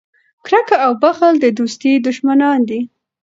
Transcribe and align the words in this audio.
کرکه 0.45 0.75
او 0.85 0.91
بخل 1.03 1.33
د 1.39 1.45
دوستۍ 1.57 1.93
دشمنان 2.07 2.59
دي. 2.69 2.79